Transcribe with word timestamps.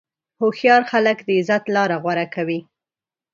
هوښیار 0.39 0.81
خلک 0.91 1.17
د 1.23 1.29
عزت 1.37 1.63
لاره 1.75 1.97
غوره 2.03 2.25
کوي. 2.35 2.59